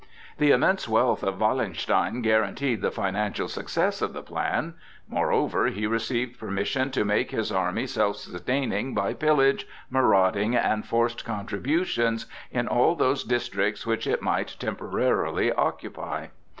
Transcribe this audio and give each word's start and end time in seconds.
The 0.39 0.49
immense 0.49 0.89
wealth 0.89 1.21
of 1.21 1.39
Wallenstein 1.39 2.23
guaranteed 2.23 2.81
the 2.81 2.89
financial 2.89 3.47
success 3.47 4.01
of 4.01 4.13
the 4.13 4.23
plan; 4.23 4.73
moreover 5.07 5.67
he 5.67 5.85
received 5.85 6.39
permission 6.39 6.89
to 6.89 7.05
make 7.05 7.29
his 7.29 7.51
army 7.51 7.85
self 7.85 8.15
sustaining 8.15 8.95
by 8.95 9.13
pillage, 9.13 9.67
marauding, 9.91 10.55
and 10.55 10.83
forced 10.87 11.23
contributions 11.23 12.25
in 12.49 12.67
all 12.67 12.95
those 12.95 13.23
districts 13.23 13.85
which 13.85 14.07
it 14.07 14.23
might 14.23 14.55
temporarily 14.57 15.53
occupy. 15.53 16.29